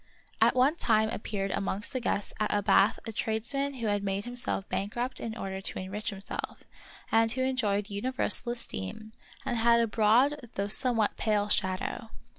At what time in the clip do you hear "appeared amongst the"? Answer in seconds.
1.09-1.99